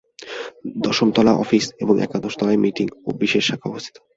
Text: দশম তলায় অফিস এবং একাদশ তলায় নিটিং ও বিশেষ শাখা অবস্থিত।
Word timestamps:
দশম 0.85 1.07
তলায় 1.11 1.39
অফিস 1.43 1.65
এবং 1.79 1.95
একাদশ 2.01 2.33
তলায় 2.37 2.61
নিটিং 2.63 2.87
ও 3.07 3.09
বিশেষ 3.21 3.43
শাখা 3.47 3.67
অবস্থিত। 3.69 3.95